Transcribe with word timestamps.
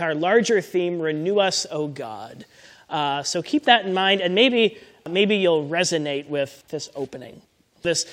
our 0.00 0.14
larger 0.14 0.60
theme, 0.60 1.00
Renew 1.00 1.38
Us, 1.38 1.66
O 1.70 1.86
God. 1.88 2.44
Uh, 2.88 3.22
so 3.22 3.42
keep 3.42 3.64
that 3.64 3.84
in 3.84 3.94
mind, 3.94 4.20
and 4.20 4.34
maybe, 4.34 4.78
maybe 5.08 5.36
you'll 5.36 5.68
resonate 5.68 6.28
with 6.28 6.66
this 6.68 6.88
opening, 6.94 7.42
this 7.82 8.06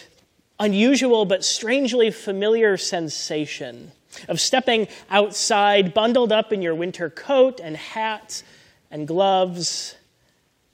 unusual 0.59 1.25
but 1.25 1.43
strangely 1.43 2.11
familiar 2.11 2.77
sensation 2.77 3.91
of 4.27 4.39
stepping 4.39 4.87
outside, 5.09 5.93
bundled 5.93 6.31
up 6.31 6.53
in 6.53 6.61
your 6.61 6.75
winter 6.75 7.09
coat 7.09 7.59
and 7.59 7.75
hat 7.75 8.43
and 8.91 9.07
gloves, 9.07 9.95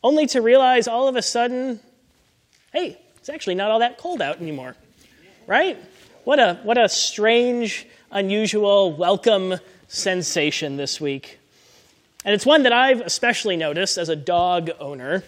only 0.03 0.27
to 0.27 0.41
realize 0.41 0.87
all 0.87 1.07
of 1.07 1.15
a 1.15 1.21
sudden, 1.21 1.79
hey, 2.73 2.97
it's 3.17 3.29
actually 3.29 3.55
not 3.55 3.71
all 3.71 3.79
that 3.79 3.97
cold 3.97 4.21
out 4.21 4.39
anymore, 4.41 4.75
right? 5.47 5.77
What 6.23 6.39
a, 6.39 6.59
what 6.63 6.77
a 6.77 6.87
strange, 6.89 7.87
unusual, 8.11 8.93
welcome 8.93 9.55
sensation 9.89 10.77
this 10.77 11.01
week. 11.01 11.39
And 12.23 12.33
it's 12.33 12.45
one 12.45 12.63
that 12.63 12.71
I've 12.71 13.01
especially 13.01 13.57
noticed 13.57 13.97
as 13.97 14.07
a 14.07 14.15
dog 14.15 14.69
owner. 14.79 15.23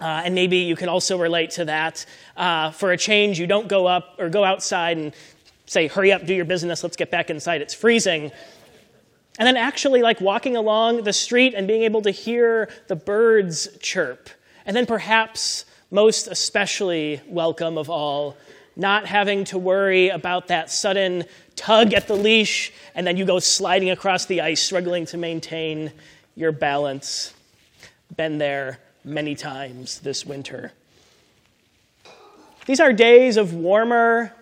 Uh, 0.00 0.22
and 0.24 0.34
maybe 0.34 0.58
you 0.58 0.76
can 0.76 0.88
also 0.88 1.18
relate 1.18 1.50
to 1.52 1.64
that. 1.64 2.04
Uh, 2.36 2.70
for 2.70 2.92
a 2.92 2.96
change, 2.96 3.40
you 3.40 3.46
don't 3.46 3.68
go 3.68 3.86
up 3.86 4.16
or 4.18 4.28
go 4.28 4.44
outside 4.44 4.98
and 4.98 5.14
say, 5.66 5.86
hurry 5.86 6.12
up, 6.12 6.26
do 6.26 6.34
your 6.34 6.44
business, 6.44 6.82
let's 6.82 6.96
get 6.96 7.10
back 7.10 7.30
inside, 7.30 7.62
it's 7.62 7.72
freezing. 7.72 8.30
And 9.38 9.46
then 9.46 9.56
actually, 9.56 10.02
like 10.02 10.20
walking 10.20 10.56
along 10.56 11.04
the 11.04 11.12
street 11.12 11.54
and 11.54 11.66
being 11.66 11.82
able 11.84 12.02
to 12.02 12.10
hear 12.10 12.68
the 12.88 12.96
birds 12.96 13.68
chirp. 13.80 14.28
And 14.66 14.76
then 14.76 14.84
perhaps 14.84 15.64
most 15.90 16.26
especially 16.26 17.20
welcome 17.26 17.78
of 17.78 17.88
all, 17.88 18.36
not 18.76 19.06
having 19.06 19.44
to 19.44 19.58
worry 19.58 20.08
about 20.08 20.48
that 20.48 20.70
sudden 20.70 21.24
tug 21.56 21.94
at 21.94 22.08
the 22.08 22.14
leash 22.14 22.72
and 22.94 23.06
then 23.06 23.16
you 23.16 23.24
go 23.24 23.38
sliding 23.38 23.90
across 23.90 24.26
the 24.26 24.40
ice, 24.40 24.62
struggling 24.62 25.06
to 25.06 25.16
maintain 25.16 25.92
your 26.34 26.52
balance. 26.52 27.32
Been 28.16 28.38
there 28.38 28.80
many 29.04 29.34
times 29.34 30.00
this 30.00 30.24
winter. 30.24 30.72
These 32.66 32.80
are 32.80 32.92
days 32.92 33.36
of 33.36 33.52
warmer, 33.52 34.32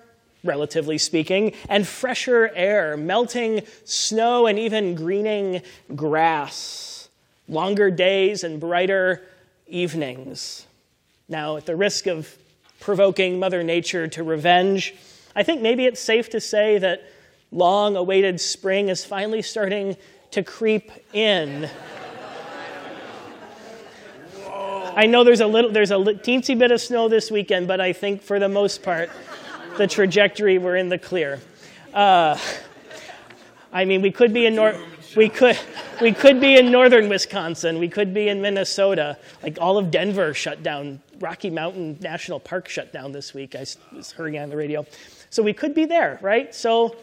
relatively 0.44 0.98
speaking, 0.98 1.54
and 1.68 1.86
fresher 1.86 2.50
air, 2.54 2.96
melting 2.96 3.62
snow 3.84 4.46
and 4.46 4.58
even 4.58 4.94
greening 4.94 5.62
grass, 5.94 7.08
longer 7.48 7.90
days 7.90 8.44
and 8.44 8.60
brighter 8.60 9.22
evenings. 9.66 10.66
Now, 11.28 11.56
at 11.56 11.66
the 11.66 11.74
risk 11.74 12.06
of 12.06 12.36
provoking 12.82 13.38
Mother 13.38 13.62
Nature 13.62 14.08
to 14.08 14.24
revenge, 14.24 14.94
I 15.36 15.44
think 15.44 15.62
maybe 15.62 15.86
it's 15.86 16.00
safe 16.00 16.30
to 16.30 16.40
say 16.40 16.78
that 16.78 17.08
long 17.52 17.96
awaited 17.96 18.40
spring 18.40 18.88
is 18.88 19.04
finally 19.04 19.40
starting 19.40 19.96
to 20.32 20.42
creep 20.42 20.90
in. 21.12 21.70
I 24.94 25.06
know 25.06 25.22
there's 25.24 25.40
a 25.40 25.46
little, 25.46 25.70
there's 25.70 25.92
a 25.92 25.94
teensy 25.94 26.58
bit 26.58 26.70
of 26.70 26.80
snow 26.80 27.08
this 27.08 27.30
weekend, 27.30 27.68
but 27.68 27.80
I 27.80 27.92
think 27.92 28.20
for 28.20 28.38
the 28.38 28.48
most 28.48 28.82
part, 28.82 29.10
the 29.78 29.86
trajectory 29.86 30.58
we're 30.58 30.76
in 30.76 30.88
the 30.88 30.98
clear. 30.98 31.40
Uh, 31.94 32.36
I 33.72 33.84
mean, 33.84 34.02
we 34.02 34.10
could 34.10 34.34
be 34.34 34.44
in 34.44 34.56
North, 34.56 34.76
we 35.16 35.28
could, 35.28 35.58
we 36.02 36.12
could 36.12 36.40
be 36.40 36.56
in 36.56 36.70
northern 36.70 37.08
Wisconsin. 37.08 37.78
We 37.78 37.88
could 37.88 38.12
be 38.12 38.28
in 38.28 38.42
Minnesota. 38.42 39.16
Like 39.42 39.58
all 39.60 39.78
of 39.78 39.90
Denver 39.90 40.34
shut 40.34 40.62
down. 40.62 41.00
Rocky 41.20 41.50
Mountain 41.50 41.98
National 42.00 42.40
Park 42.40 42.68
shut 42.68 42.92
down 42.92 43.12
this 43.12 43.32
week. 43.32 43.54
I 43.54 43.64
was 43.94 44.12
hearing 44.12 44.38
on 44.38 44.50
the 44.50 44.56
radio. 44.56 44.84
So 45.30 45.42
we 45.42 45.52
could 45.52 45.74
be 45.74 45.84
there, 45.84 46.18
right? 46.20 46.54
So, 46.54 46.96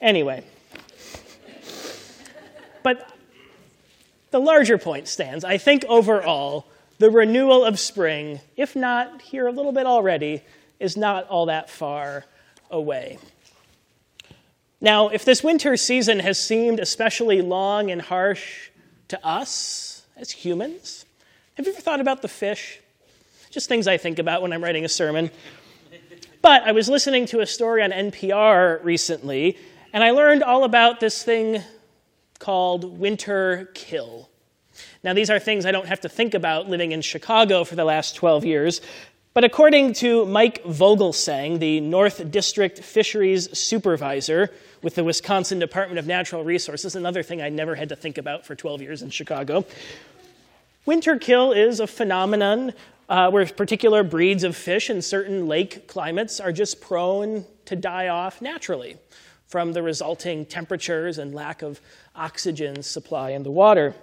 anyway. 0.00 0.44
But 2.82 3.08
the 4.32 4.40
larger 4.40 4.78
point 4.78 5.06
stands. 5.06 5.44
I 5.44 5.58
think 5.58 5.84
overall, 5.88 6.66
the 6.98 7.10
renewal 7.10 7.64
of 7.64 7.78
spring, 7.78 8.40
if 8.56 8.74
not 8.74 9.22
here 9.22 9.46
a 9.46 9.52
little 9.52 9.72
bit 9.72 9.86
already, 9.86 10.42
is 10.80 10.96
not 10.96 11.28
all 11.28 11.46
that 11.46 11.70
far 11.70 12.24
away. 12.70 13.18
Now, 14.82 15.10
if 15.10 15.24
this 15.24 15.44
winter 15.44 15.76
season 15.76 16.18
has 16.18 16.42
seemed 16.42 16.80
especially 16.80 17.40
long 17.40 17.92
and 17.92 18.02
harsh 18.02 18.70
to 19.08 19.24
us 19.24 20.04
as 20.16 20.32
humans, 20.32 21.06
have 21.54 21.64
you 21.64 21.72
ever 21.72 21.80
thought 21.80 22.00
about 22.00 22.20
the 22.20 22.26
fish? 22.26 22.80
Just 23.48 23.68
things 23.68 23.86
I 23.86 23.96
think 23.96 24.18
about 24.18 24.42
when 24.42 24.52
I'm 24.52 24.62
writing 24.62 24.84
a 24.84 24.88
sermon. 24.88 25.30
But 26.42 26.64
I 26.64 26.72
was 26.72 26.88
listening 26.88 27.26
to 27.26 27.38
a 27.38 27.46
story 27.46 27.80
on 27.80 27.92
NPR 27.92 28.82
recently, 28.82 29.56
and 29.92 30.02
I 30.02 30.10
learned 30.10 30.42
all 30.42 30.64
about 30.64 30.98
this 30.98 31.22
thing 31.22 31.62
called 32.40 32.98
winter 32.98 33.70
kill. 33.74 34.30
Now, 35.04 35.14
these 35.14 35.30
are 35.30 35.38
things 35.38 35.64
I 35.64 35.70
don't 35.70 35.86
have 35.86 36.00
to 36.00 36.08
think 36.08 36.34
about 36.34 36.68
living 36.68 36.90
in 36.90 37.02
Chicago 37.02 37.62
for 37.62 37.76
the 37.76 37.84
last 37.84 38.16
12 38.16 38.44
years, 38.44 38.80
but 39.34 39.44
according 39.44 39.94
to 39.94 40.26
Mike 40.26 40.62
Vogelsang, 40.64 41.58
the 41.58 41.80
North 41.80 42.30
District 42.30 42.78
Fisheries 42.78 43.56
Supervisor 43.56 44.50
with 44.82 44.94
the 44.94 45.04
Wisconsin 45.04 45.58
Department 45.58 45.98
of 45.98 46.06
Natural 46.06 46.44
Resources, 46.44 46.96
another 46.96 47.22
thing 47.22 47.40
I 47.40 47.48
never 47.48 47.74
had 47.74 47.88
to 47.90 47.96
think 47.96 48.18
about 48.18 48.44
for 48.44 48.54
12 48.54 48.82
years 48.82 49.02
in 49.02 49.10
Chicago, 49.10 49.64
winter 50.84 51.18
kill 51.18 51.52
is 51.52 51.80
a 51.80 51.86
phenomenon 51.86 52.74
uh, 53.08 53.30
where 53.30 53.46
particular 53.46 54.02
breeds 54.02 54.44
of 54.44 54.56
fish 54.56 54.90
in 54.90 55.00
certain 55.02 55.46
lake 55.46 55.88
climates 55.88 56.40
are 56.40 56.52
just 56.52 56.80
prone 56.80 57.44
to 57.64 57.76
die 57.76 58.08
off 58.08 58.42
naturally 58.42 58.96
from 59.46 59.72
the 59.72 59.82
resulting 59.82 60.46
temperatures 60.46 61.18
and 61.18 61.34
lack 61.34 61.62
of 61.62 61.80
oxygen 62.14 62.82
supply 62.82 63.30
in 63.30 63.42
the 63.42 63.50
water. 63.50 63.94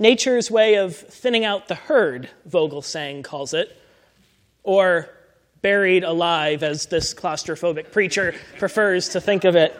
Nature's 0.00 0.48
way 0.48 0.76
of 0.76 0.94
thinning 0.94 1.44
out 1.44 1.66
the 1.66 1.74
herd, 1.74 2.30
Vogelsang 2.48 3.24
calls 3.24 3.52
it, 3.52 3.76
or 4.62 5.10
buried 5.60 6.04
alive, 6.04 6.62
as 6.62 6.86
this 6.86 7.12
claustrophobic 7.12 7.90
preacher 7.90 8.32
prefers 8.58 9.08
to 9.08 9.20
think 9.20 9.42
of 9.42 9.56
it. 9.56 9.76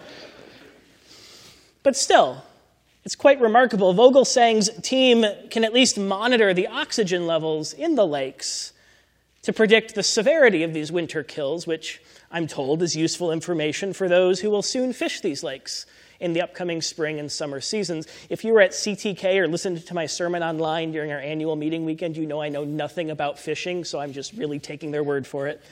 But 1.85 1.95
still, 1.95 2.43
it's 3.05 3.15
quite 3.15 3.41
remarkable. 3.41 3.95
Vogelsang's 3.95 4.71
team 4.83 5.25
can 5.51 5.63
at 5.65 5.73
least 5.73 5.97
monitor 5.97 6.53
the 6.53 6.67
oxygen 6.67 7.29
levels 7.29 7.73
in 7.73 7.95
the 7.95 8.07
lakes 8.07 8.73
to 9.43 9.53
predict 9.53 9.95
the 9.95 10.03
severity 10.03 10.65
of 10.65 10.75
these 10.75 10.91
winter 10.91 11.23
kills, 11.23 11.65
which 11.65 12.03
I'm 12.33 12.49
told 12.49 12.83
is 12.83 12.97
useful 12.97 13.31
information 13.31 13.93
for 13.93 14.09
those 14.09 14.41
who 14.41 14.51
will 14.51 14.63
soon 14.63 14.93
fish 14.93 15.21
these 15.21 15.45
lakes 15.45 15.87
in 16.21 16.33
the 16.33 16.43
upcoming 16.43 16.83
spring 16.83 17.19
and 17.19 17.31
summer 17.31 17.61
seasons. 17.61 18.07
If 18.29 18.45
you 18.45 18.53
were 18.53 18.61
at 18.61 18.73
CTK 18.73 19.39
or 19.39 19.49
listened 19.49 19.87
to 19.87 19.95
my 19.95 20.07
sermon 20.07 20.43
online 20.43 20.93
during 20.93 21.13
our 21.13 21.21
annual 21.21 21.57
meeting 21.57 21.85
weekend, 21.85 22.17
you 22.17 22.27
know 22.27 22.41
I 22.41 22.49
know 22.49 22.65
nothing 22.65 23.11
about 23.11 23.39
fishing, 23.39 23.85
so 23.85 24.01
I'm 24.01 24.13
just 24.13 24.33
really 24.33 24.59
taking 24.59 24.91
their 24.91 25.05
word 25.05 25.27
for 25.27 25.47
it. 25.47 25.63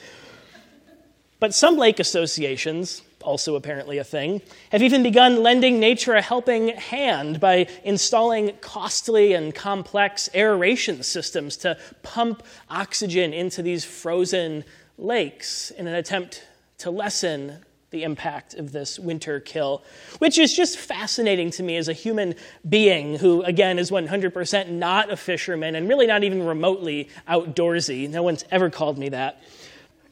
But 1.39 1.53
some 1.53 1.77
lake 1.77 2.01
associations, 2.01 3.03
also 3.21 3.57
apparently 3.57 3.99
a 3.99 4.05
thing, 4.05 4.41
have 4.73 4.83
even 4.83 5.03
begun 5.03 5.43
lending 5.43 5.79
nature 5.79 6.15
a 6.15 6.23
helping 6.23 6.69
hand 6.69 7.41
by 7.41 7.67
installing 7.85 8.57
costly 8.61 9.35
and 9.35 9.55
complex 9.55 10.31
aeration 10.35 11.03
systems 11.03 11.59
to 11.59 11.77
pump 12.03 12.43
oxygen 12.71 13.35
into 13.35 13.63
these 13.63 13.85
frozen 13.85 14.65
lakes 14.97 15.71
in 15.73 15.87
an 15.87 15.95
attempt 15.95 16.43
to 16.79 16.91
lessen 16.91 17.59
the 17.97 18.03
impact 18.03 18.53
of 18.53 18.73
this 18.73 18.99
winter 18.99 19.41
kill, 19.41 19.83
which 20.19 20.37
is 20.37 20.53
just 20.53 20.77
fascinating 20.77 21.51
to 21.51 21.63
me 21.63 21.79
as 21.79 21.89
a 21.89 21.95
human 21.95 22.35
being 22.69 23.17
who, 23.19 23.43
again, 23.43 23.79
is 23.79 23.91
100% 23.91 24.69
not 24.69 25.11
a 25.11 25.17
fisherman 25.17 25.75
and 25.75 25.89
really 25.89 26.07
not 26.07 26.23
even 26.23 26.43
remotely 26.43 27.09
outdoorsy. 27.27 28.07
No 28.09 28.23
one's 28.23 28.45
ever 28.51 28.69
called 28.69 28.99
me 28.99 29.09
that. 29.09 29.43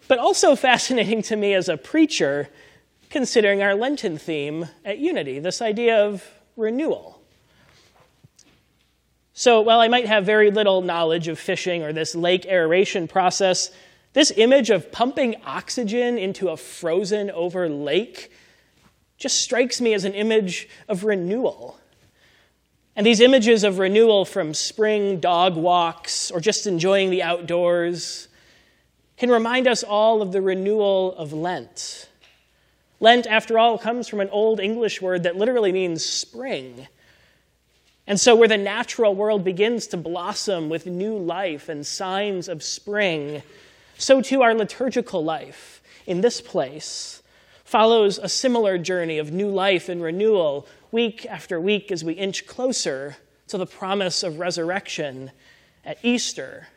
But 0.09 0.19
also 0.19 0.56
fascinating 0.56 1.21
to 1.25 1.37
me 1.37 1.53
as 1.53 1.69
a 1.69 1.77
preacher, 1.77 2.49
considering 3.11 3.62
our 3.62 3.75
Lenten 3.75 4.16
theme 4.16 4.66
at 4.83 4.97
Unity 4.99 5.39
this 5.41 5.61
idea 5.61 6.06
of 6.06 6.25
renewal. 6.56 7.21
So, 9.34 9.60
while 9.60 9.81
I 9.81 9.89
might 9.89 10.07
have 10.07 10.25
very 10.25 10.51
little 10.51 10.81
knowledge 10.81 11.28
of 11.28 11.39
fishing 11.39 11.83
or 11.83 11.92
this 11.92 12.15
lake 12.15 12.47
aeration 12.47 13.09
process, 13.09 13.71
this 14.15 14.33
image 14.37 14.71
of 14.71 14.91
pumping 14.91 15.37
oxygen 15.45 16.16
into 16.16 16.49
a 16.49 16.57
frozen 16.57 17.31
over 17.31 17.69
lake 17.69 18.31
just 19.19 19.41
strikes 19.41 19.81
me 19.81 19.93
as 19.93 20.05
an 20.05 20.15
image 20.15 20.69
of 20.89 21.05
renewal. 21.05 21.78
And 22.97 23.05
these 23.05 23.21
images 23.21 23.65
of 23.65 23.78
renewal 23.78 24.25
from 24.25 24.55
spring 24.55 25.19
dog 25.19 25.57
walks 25.57 26.31
or 26.31 26.41
just 26.41 26.66
enjoying 26.66 27.11
the 27.11 27.22
outdoors 27.22 28.28
can 29.16 29.31
remind 29.31 29.66
us 29.66 29.83
all 29.83 30.22
of 30.22 30.31
the 30.31 30.41
renewal 30.41 31.15
of 31.17 31.33
Lent. 31.33 32.09
Lent, 33.01 33.27
after 33.27 33.59
all, 33.59 33.78
comes 33.78 34.09
from 34.09 34.21
an 34.21 34.28
old 34.31 34.60
English 34.60 35.03
word 35.03 35.25
that 35.25 35.37
literally 35.37 35.72
means 35.72 36.05
spring. 36.05 36.87
And 38.07 38.21
so, 38.21 38.37
where 38.37 38.49
the 38.49 38.59
natural 38.59 39.15
world 39.15 39.45
begins 39.45 39.89
to 39.89 39.97
blossom 39.97 40.69
with 40.69 40.87
new 40.87 41.17
life 41.17 41.69
and 41.69 41.87
signs 41.87 42.49
of 42.49 42.63
spring, 42.63 43.43
so 43.97 44.21
too 44.21 44.43
our 44.43 44.55
liturgical 44.55 45.25
life 45.25 45.83
in 46.07 46.21
this 46.21 46.41
place 46.41 47.23
follows 47.65 48.19
a 48.19 48.29
similar 48.29 48.79
journey 48.79 49.19
of 49.19 49.33
new 49.33 49.49
life 49.49 49.89
and 49.89 50.03
renewal 50.03 50.67
week 50.93 51.27
after 51.27 51.61
week 51.61 51.91
as 51.91 52.05
we 52.05 52.13
inch 52.13 52.47
closer 52.47 53.17
to 53.49 53.59
the 53.59 53.67
promise 53.67 54.23
of 54.23 54.39
resurrection 54.39 55.31
at 55.85 55.99
Easter. 56.03 56.69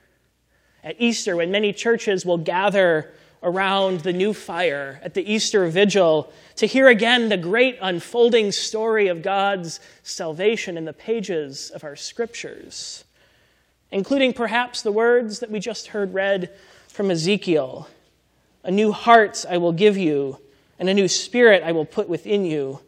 At 0.83 0.95
Easter, 0.99 1.35
when 1.35 1.51
many 1.51 1.73
churches 1.73 2.25
will 2.25 2.37
gather 2.37 3.13
around 3.43 4.01
the 4.01 4.13
new 4.13 4.33
fire 4.33 4.99
at 5.03 5.13
the 5.13 5.31
Easter 5.31 5.67
vigil 5.67 6.31
to 6.55 6.65
hear 6.65 6.87
again 6.87 7.29
the 7.29 7.37
great 7.37 7.77
unfolding 7.81 8.51
story 8.51 9.07
of 9.07 9.21
God's 9.21 9.79
salvation 10.03 10.77
in 10.77 10.85
the 10.85 10.93
pages 10.93 11.69
of 11.69 11.83
our 11.83 11.95
scriptures, 11.95 13.03
including 13.91 14.33
perhaps 14.33 14.81
the 14.81 14.91
words 14.91 15.39
that 15.39 15.51
we 15.51 15.59
just 15.59 15.87
heard 15.87 16.13
read 16.13 16.49
from 16.97 17.11
Ezekiel 17.11 17.87
A 18.63 18.71
new 18.71 18.91
heart 18.91 19.45
I 19.47 19.59
will 19.59 19.71
give 19.71 19.95
you, 19.95 20.39
and 20.79 20.89
a 20.89 20.93
new 20.93 21.07
spirit 21.07 21.61
I 21.63 21.71
will 21.71 21.85
put 21.85 22.09
within 22.09 22.43
you. 22.43 22.79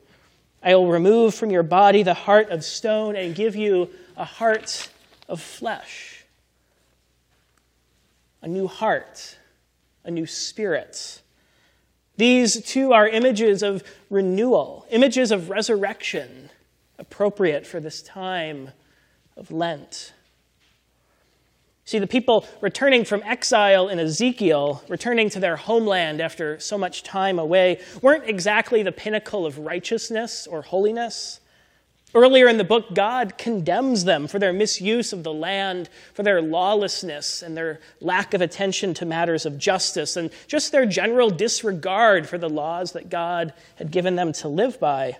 I 0.63 0.75
will 0.75 0.89
remove 0.89 1.35
from 1.35 1.51
your 1.51 1.63
body 1.63 2.03
the 2.03 2.15
heart 2.15 2.49
of 2.49 2.65
stone 2.65 3.15
and 3.15 3.35
give 3.35 3.55
you 3.55 3.89
a 4.17 4.25
heart 4.25 4.89
of 5.29 5.39
flesh. 5.39 6.25
A 8.41 8.47
new 8.47 8.67
heart 8.67 9.37
a 10.03 10.11
new 10.11 10.25
spirit. 10.25 11.21
These 12.17 12.63
two 12.63 12.93
are 12.93 13.07
images 13.07 13.61
of 13.61 13.83
renewal, 14.09 14.87
images 14.89 15.31
of 15.31 15.51
resurrection, 15.51 16.49
appropriate 16.97 17.67
for 17.67 17.79
this 17.79 18.01
time 18.01 18.71
of 19.37 19.51
Lent. 19.51 20.13
See, 21.89 21.97
the 21.97 22.05
people 22.05 22.45
returning 22.61 23.03
from 23.03 23.23
exile 23.23 23.89
in 23.89 23.97
Ezekiel, 23.97 24.83
returning 24.89 25.27
to 25.31 25.39
their 25.39 25.55
homeland 25.55 26.21
after 26.21 26.59
so 26.59 26.77
much 26.77 27.01
time 27.01 27.39
away, 27.39 27.81
weren't 28.03 28.29
exactly 28.29 28.83
the 28.83 28.91
pinnacle 28.91 29.43
of 29.43 29.57
righteousness 29.57 30.45
or 30.45 30.61
holiness. 30.61 31.39
Earlier 32.13 32.47
in 32.47 32.59
the 32.59 32.63
book, 32.63 32.93
God 32.93 33.39
condemns 33.39 34.03
them 34.03 34.27
for 34.27 34.37
their 34.37 34.53
misuse 34.53 35.13
of 35.13 35.23
the 35.23 35.33
land, 35.33 35.89
for 36.13 36.21
their 36.21 36.43
lawlessness 36.43 37.41
and 37.41 37.57
their 37.57 37.79
lack 38.01 38.35
of 38.35 38.41
attention 38.41 38.93
to 38.93 39.05
matters 39.07 39.47
of 39.47 39.57
justice, 39.57 40.15
and 40.15 40.29
just 40.45 40.71
their 40.71 40.85
general 40.85 41.31
disregard 41.31 42.29
for 42.29 42.37
the 42.37 42.49
laws 42.49 42.91
that 42.91 43.09
God 43.09 43.51
had 43.77 43.89
given 43.89 44.15
them 44.15 44.31
to 44.33 44.47
live 44.47 44.79
by. 44.79 45.17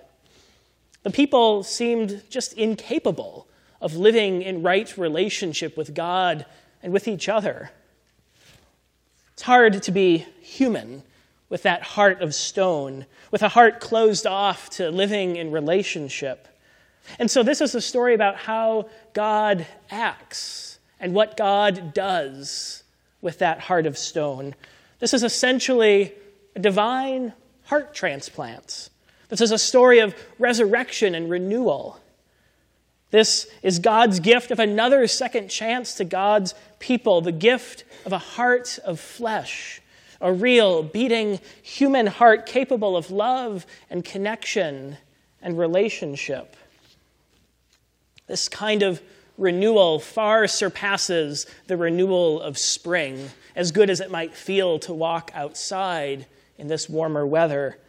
The 1.02 1.10
people 1.10 1.64
seemed 1.64 2.22
just 2.30 2.54
incapable 2.54 3.48
of 3.82 3.96
living 3.96 4.42
in 4.42 4.62
right 4.62 4.98
relationship 4.98 5.78
with 5.78 5.94
God 5.94 6.46
and 6.84 6.92
with 6.92 7.08
each 7.08 7.30
other. 7.30 7.72
It's 9.34 9.44
hard 9.44 9.84
to 9.84 9.92
be 9.92 10.26
human 10.42 11.04
with 11.50 11.64
that 11.64 11.82
heart 11.82 12.22
of 12.22 12.36
stone, 12.36 13.06
with 13.32 13.42
a 13.42 13.50
heart 13.50 13.80
closed 13.80 14.28
off 14.28 14.70
to 14.72 14.92
living 14.92 15.36
in 15.36 15.52
relationship. 15.52 16.48
And 17.18 17.32
so, 17.32 17.42
this 17.42 17.62
is 17.62 17.74
a 17.74 17.82
story 17.82 18.14
about 18.14 18.36
how 18.36 18.90
God 19.14 19.66
acts 19.90 20.78
and 21.00 21.14
what 21.14 21.38
God 21.38 21.94
does 21.94 22.84
with 23.22 23.40
that 23.40 23.60
heart 23.60 23.86
of 23.86 23.98
stone. 23.98 24.54
This 25.00 25.14
is 25.14 25.24
essentially 25.24 26.14
a 26.56 26.60
divine 26.60 27.34
heart 27.64 27.94
transplant. 27.94 28.90
This 29.30 29.42
is 29.42 29.52
a 29.52 29.58
story 29.58 30.00
of 30.00 30.16
resurrection 30.38 31.16
and 31.16 31.30
renewal. 31.30 32.00
This 33.12 33.48
is 33.64 33.80
God's 33.80 34.20
gift 34.20 34.52
of 34.52 34.60
another 34.60 35.08
second 35.08 35.50
chance 35.50 35.96
to 35.96 36.06
God's 36.06 36.54
people, 36.78 37.22
the 37.22 37.32
gift 37.32 37.84
of 38.06 38.14
a 38.14 38.20
heart 38.20 38.78
of 38.86 39.00
flesh, 39.00 39.82
a 40.22 40.32
real, 40.32 40.84
beating 40.84 41.40
human 41.62 42.08
heart 42.08 42.46
capable 42.46 42.96
of 42.96 43.10
love 43.10 43.66
and 43.90 44.06
connection 44.06 44.98
and 45.42 45.58
relationship. 45.58 46.56
This 48.28 48.48
kind 48.48 48.84
of 48.84 49.02
renewal 49.40 50.00
far 50.00 50.48
surpasses 50.48 51.48
the 51.66 51.78
renewal 51.78 52.42
of 52.42 52.58
spring, 52.58 53.30
as 53.56 53.72
good 53.72 53.90
as 53.90 54.02
it 54.02 54.12
might 54.12 54.36
feel 54.36 54.78
to 54.80 54.94
walk 54.94 55.32
outside 55.34 56.28
in 56.60 56.68
this 56.68 56.88
warmer 56.88 57.26
weather. 57.26 57.80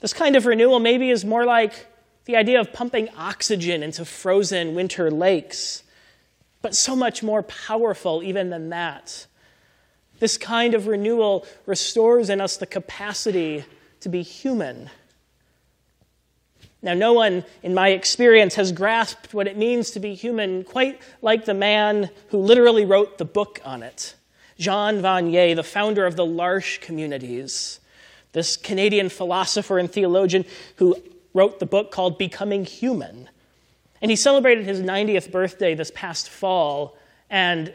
This 0.00 0.12
kind 0.12 0.36
of 0.36 0.46
renewal 0.46 0.78
maybe 0.78 1.10
is 1.10 1.24
more 1.24 1.44
like 1.44 1.86
the 2.24 2.36
idea 2.36 2.60
of 2.60 2.72
pumping 2.72 3.08
oxygen 3.16 3.82
into 3.82 4.04
frozen 4.04 4.74
winter 4.74 5.10
lakes, 5.10 5.82
but 6.62 6.74
so 6.74 6.96
much 6.96 7.22
more 7.22 7.42
powerful 7.42 8.22
even 8.22 8.50
than 8.50 8.70
that. 8.70 9.26
This 10.20 10.38
kind 10.38 10.74
of 10.74 10.86
renewal 10.86 11.46
restores 11.66 12.30
in 12.30 12.40
us 12.40 12.56
the 12.56 12.66
capacity 12.66 13.64
to 14.00 14.08
be 14.08 14.22
human 14.22 14.90
now, 16.84 16.92
no 16.92 17.14
one 17.14 17.46
in 17.62 17.72
my 17.72 17.88
experience 17.88 18.56
has 18.56 18.70
grasped 18.70 19.32
what 19.32 19.46
it 19.46 19.56
means 19.56 19.92
to 19.92 20.00
be 20.00 20.14
human 20.14 20.64
quite 20.64 21.00
like 21.22 21.46
the 21.46 21.54
man 21.54 22.10
who 22.28 22.38
literally 22.38 22.84
wrote 22.84 23.16
the 23.16 23.24
book 23.24 23.58
on 23.64 23.82
it 23.82 24.14
Jean 24.58 25.00
Vanier, 25.00 25.56
the 25.56 25.64
founder 25.64 26.04
of 26.04 26.14
the 26.14 26.26
L'Arche 26.26 26.78
communities, 26.80 27.80
this 28.32 28.56
Canadian 28.56 29.08
philosopher 29.08 29.78
and 29.78 29.90
theologian 29.90 30.44
who 30.76 30.94
wrote 31.34 31.58
the 31.58 31.66
book 31.66 31.90
called 31.90 32.16
Becoming 32.16 32.64
Human. 32.64 33.28
And 34.00 34.10
he 34.10 34.16
celebrated 34.16 34.64
his 34.64 34.80
90th 34.80 35.30
birthday 35.30 35.74
this 35.74 35.90
past 35.94 36.30
fall, 36.30 36.96
and 37.28 37.72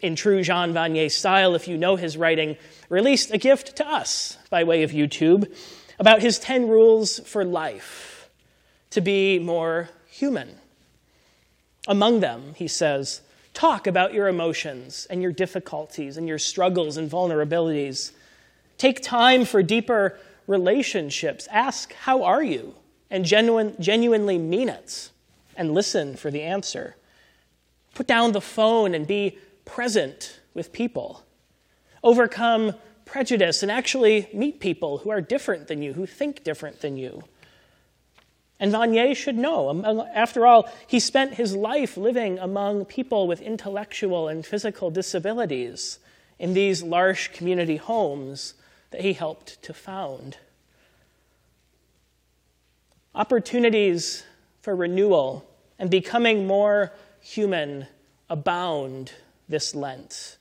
in 0.00 0.14
true 0.14 0.42
Jean 0.42 0.72
Vanier 0.72 1.10
style, 1.10 1.54
if 1.54 1.66
you 1.66 1.76
know 1.78 1.96
his 1.96 2.16
writing, 2.16 2.56
released 2.88 3.32
a 3.32 3.38
gift 3.38 3.76
to 3.76 3.88
us 3.88 4.36
by 4.50 4.64
way 4.64 4.82
of 4.82 4.90
YouTube 4.90 5.52
about 5.98 6.20
his 6.20 6.38
10 6.38 6.68
rules 6.68 7.18
for 7.20 7.44
life 7.44 8.28
to 8.90 9.00
be 9.00 9.38
more 9.38 9.88
human. 10.08 10.56
Among 11.88 12.20
them, 12.20 12.54
he 12.56 12.68
says, 12.68 13.22
talk 13.54 13.86
about 13.86 14.12
your 14.12 14.28
emotions 14.28 15.06
and 15.08 15.22
your 15.22 15.32
difficulties 15.32 16.16
and 16.16 16.28
your 16.28 16.38
struggles 16.38 16.96
and 16.96 17.10
vulnerabilities. 17.10 18.12
Take 18.76 19.02
time 19.02 19.44
for 19.44 19.62
deeper 19.62 20.18
relationships. 20.46 21.48
Ask, 21.50 21.92
How 21.94 22.22
are 22.22 22.42
you? 22.42 22.74
and 23.10 23.24
genuine, 23.24 23.74
genuinely 23.80 24.38
mean 24.38 24.68
it 24.68 25.10
and 25.56 25.72
listen 25.72 26.16
for 26.16 26.30
the 26.30 26.42
answer. 26.42 26.96
Put 27.94 28.06
down 28.06 28.32
the 28.32 28.40
phone 28.40 28.94
and 28.94 29.06
be 29.06 29.38
present 29.64 30.40
with 30.54 30.72
people. 30.72 31.24
Overcome 32.02 32.74
prejudice 33.04 33.62
and 33.62 33.70
actually 33.70 34.28
meet 34.34 34.60
people 34.60 34.98
who 34.98 35.10
are 35.10 35.20
different 35.20 35.68
than 35.68 35.82
you, 35.82 35.92
who 35.92 36.06
think 36.06 36.44
different 36.44 36.80
than 36.80 36.96
you. 36.96 37.22
And 38.58 38.72
Vanier 38.72 39.14
should 39.14 39.36
know. 39.36 40.06
After 40.14 40.46
all, 40.46 40.68
he 40.86 40.98
spent 40.98 41.34
his 41.34 41.54
life 41.54 41.96
living 41.96 42.38
among 42.38 42.86
people 42.86 43.26
with 43.26 43.40
intellectual 43.40 44.28
and 44.28 44.44
physical 44.44 44.90
disabilities 44.90 45.98
in 46.38 46.54
these 46.54 46.82
large 46.82 47.32
community 47.32 47.76
homes 47.76 48.54
that 48.90 49.00
he 49.00 49.12
helped 49.12 49.62
to 49.62 49.74
found. 49.74 50.38
Opportunities 53.14 54.24
for 54.60 54.74
renewal 54.76 55.48
and 55.78 55.90
becoming 55.90 56.46
more 56.46 56.92
human 57.20 57.86
abound 58.28 59.12
this 59.48 59.74
Lent. 59.74 60.36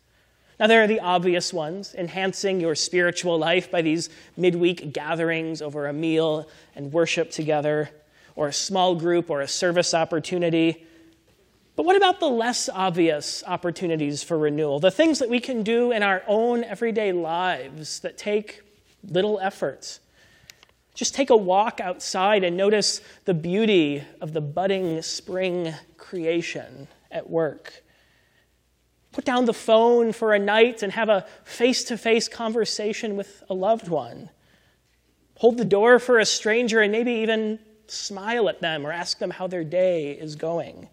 Now, 0.59 0.67
there 0.67 0.81
are 0.83 0.87
the 0.87 1.01
obvious 1.01 1.51
ones 1.51 1.93
enhancing 1.97 2.61
your 2.61 2.75
spiritual 2.75 3.37
life 3.37 3.69
by 3.69 3.81
these 3.81 4.09
midweek 4.37 4.93
gatherings 4.93 5.61
over 5.61 5.87
a 5.87 5.93
meal 5.93 6.47
and 6.75 6.93
worship 6.93 7.29
together 7.29 7.89
or 8.35 8.47
a 8.47 8.53
small 8.53 8.95
group 8.95 9.29
or 9.29 9.41
a 9.41 9.47
service 9.47 9.93
opportunity. 9.93 10.85
But 11.75 11.85
what 11.85 11.97
about 11.97 12.19
the 12.19 12.29
less 12.29 12.69
obvious 12.69 13.43
opportunities 13.45 14.23
for 14.23 14.37
renewal? 14.37 14.79
The 14.79 14.91
things 14.91 15.19
that 15.19 15.29
we 15.29 15.41
can 15.41 15.63
do 15.63 15.91
in 15.91 16.03
our 16.03 16.23
own 16.27 16.63
everyday 16.63 17.11
lives 17.11 17.99
that 17.99 18.17
take 18.17 18.61
little 19.03 19.39
effort. 19.39 19.99
Just 20.93 21.13
take 21.13 21.29
a 21.29 21.35
walk 21.35 21.81
outside 21.81 22.45
and 22.45 22.55
notice 22.55 23.01
the 23.25 23.33
beauty 23.33 24.03
of 24.21 24.31
the 24.31 24.39
budding 24.39 25.01
spring 25.01 25.73
creation 25.97 26.87
at 27.11 27.29
work. 27.29 27.83
Put 29.11 29.25
down 29.25 29.45
the 29.45 29.53
phone 29.53 30.13
for 30.13 30.33
a 30.33 30.39
night 30.39 30.81
and 30.81 30.93
have 30.93 31.09
a 31.09 31.25
face 31.43 31.83
to 31.85 31.97
face 31.97 32.29
conversation 32.29 33.17
with 33.17 33.43
a 33.49 33.53
loved 33.53 33.89
one. 33.89 34.29
Hold 35.35 35.57
the 35.57 35.65
door 35.65 35.99
for 35.99 36.19
a 36.19 36.25
stranger 36.25 36.79
and 36.79 36.93
maybe 36.93 37.11
even 37.11 37.59
smile 37.87 38.47
at 38.47 38.61
them 38.61 38.87
or 38.87 38.91
ask 38.93 39.19
them 39.19 39.31
how 39.31 39.47
their 39.47 39.65
day 39.65 40.11
is 40.11 40.37
going. 40.37 40.87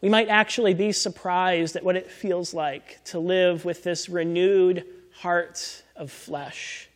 We 0.00 0.08
might 0.08 0.28
actually 0.28 0.74
be 0.74 0.92
surprised 0.92 1.76
at 1.76 1.82
what 1.82 1.96
it 1.96 2.10
feels 2.10 2.52
like 2.52 3.02
to 3.06 3.18
live 3.18 3.64
with 3.64 3.82
this 3.82 4.08
renewed 4.08 4.84
heart 5.18 5.82
of 5.96 6.10
flesh, 6.10 6.88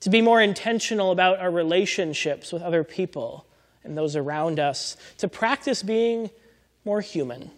to 0.00 0.10
be 0.10 0.22
more 0.22 0.40
intentional 0.40 1.10
about 1.10 1.38
our 1.38 1.50
relationships 1.50 2.52
with 2.52 2.62
other 2.62 2.82
people 2.84 3.46
and 3.84 3.96
those 3.96 4.16
around 4.16 4.58
us, 4.58 4.96
to 5.18 5.28
practice 5.28 5.82
being 5.82 6.30
more 6.84 7.02
human, 7.02 7.50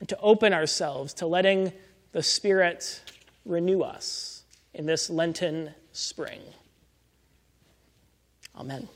and 0.00 0.08
to 0.08 0.18
open 0.20 0.52
ourselves 0.52 1.14
to 1.14 1.26
letting 1.26 1.72
the 2.12 2.22
Spirit 2.22 3.00
renew 3.46 3.80
us 3.80 4.42
in 4.74 4.84
this 4.84 5.08
Lenten 5.08 5.70
spring. 5.92 6.40
Amen. 8.58 8.88